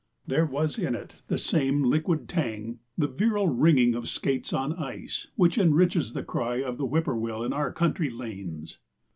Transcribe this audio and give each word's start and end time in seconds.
There 0.25 0.47
was 0.47 0.79
in 0.79 0.95
it 0.95 1.17
the 1.27 1.37
same 1.37 1.83
liquid 1.83 2.27
tang, 2.27 2.79
the 2.97 3.07
virile 3.07 3.47
ringing 3.49 3.93
of 3.93 4.07
skates 4.09 4.51
on 4.51 4.73
ice, 4.73 5.27
which 5.35 5.59
enriches 5.59 6.13
the 6.13 6.23
cry 6.23 6.55
of 6.63 6.79
the 6.79 6.87
whip 6.87 7.05
poor 7.05 7.13
will 7.15 7.43
in 7.43 7.53
our 7.53 7.71
country 7.71 8.09
lanes. 8.09 8.79